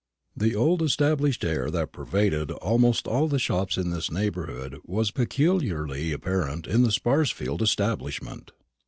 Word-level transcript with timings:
The 0.35 0.55
old 0.55 0.81
established 0.81 1.45
air 1.45 1.69
that 1.69 1.91
pervaded 1.91 2.49
almost 2.49 3.07
all 3.07 3.27
the 3.27 3.37
shops 3.37 3.77
in 3.77 3.91
this 3.91 4.09
neighbourhood 4.09 4.79
was 4.83 5.11
peculiarly 5.11 6.11
apparent 6.11 6.65
in 6.65 6.81
the 6.81 6.89
Sparsfield 6.91 7.61
establishment. 7.61 8.49